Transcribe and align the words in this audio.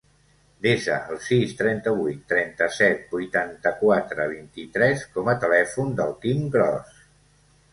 Desa 0.65 0.95
el 1.15 1.19
sis, 1.25 1.51
trenta-vuit, 1.59 2.23
trenta-set, 2.31 3.03
vuitanta-quatre, 3.11 4.27
vint-i-tres 4.33 5.05
com 5.19 5.31
a 5.35 5.37
telèfon 5.45 5.97
del 6.01 6.17
Quim 6.25 6.43
Gros. 6.57 6.99